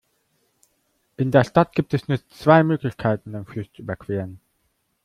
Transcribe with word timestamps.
In 1.15 1.29
der 1.29 1.43
Stadt 1.43 1.73
gibt 1.75 1.93
es 1.93 2.07
nur 2.07 2.17
zwei 2.29 2.63
Möglichkeiten, 2.63 3.33
den 3.33 3.45
Fluss 3.45 3.71
zu 3.73 3.83
überqueren. 3.83 4.41